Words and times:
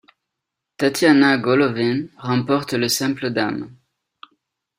Tatiana 0.77 1.37
Golovin 1.37 2.07
remporte 2.17 2.73
le 2.73 2.87
simple 2.89 3.29
dames. 3.29 3.71